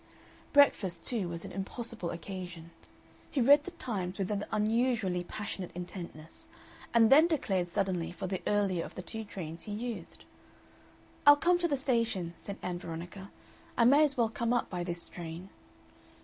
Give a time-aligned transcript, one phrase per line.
[0.51, 2.71] Breakfast, too, was an impossible occasion.
[3.29, 6.47] He read the Times with an unusually passionate intentness,
[6.91, 10.23] and then declared suddenly for the earlier of the two trains he used.
[11.27, 13.29] "I'll come to the station," said Ann Veronica.
[13.77, 15.49] "I may as well come up by this train."